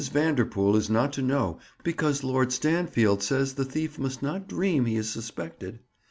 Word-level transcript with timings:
Vanderpool 0.09 0.75
is 0.75 0.89
not 0.89 1.13
to 1.13 1.21
know 1.21 1.59
because 1.83 2.23
Lord 2.23 2.51
Stanfield 2.51 3.21
says 3.21 3.53
the 3.53 3.63
thief 3.65 3.99
must 3.99 4.23
not 4.23 4.47
dream 4.49 4.85
he 4.85 4.95
is 4.95 5.11
suspected. 5.11 5.77